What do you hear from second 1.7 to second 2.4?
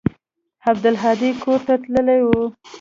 تللى و.